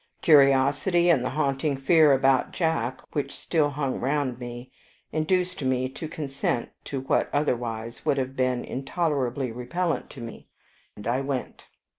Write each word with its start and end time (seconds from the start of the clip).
Curiosity, 0.23 1.11
and 1.11 1.23
the 1.23 1.29
haunting 1.29 1.77
fear 1.77 2.11
about 2.11 2.49
Jack, 2.51 3.01
which 3.13 3.37
still 3.37 3.69
hung 3.69 3.99
round 3.99 4.39
me, 4.39 4.71
induced 5.11 5.61
me 5.63 5.87
to 5.89 6.07
consent 6.07 6.69
to 6.85 7.01
what 7.01 7.29
otherwise 7.31 8.03
would 8.03 8.17
have 8.17 8.35
been 8.35 8.65
intolerably 8.65 9.51
repellent 9.51 10.09
to 10.09 10.19
me, 10.19 10.47
and 10.95 11.05
I 11.05 11.21
went. 11.21 11.67